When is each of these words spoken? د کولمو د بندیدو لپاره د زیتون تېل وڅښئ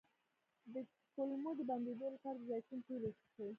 د 0.73 0.75
کولمو 1.15 1.51
د 1.59 1.61
بندیدو 1.69 2.07
لپاره 2.15 2.37
د 2.39 2.43
زیتون 2.49 2.79
تېل 2.85 3.01
وڅښئ 3.05 3.49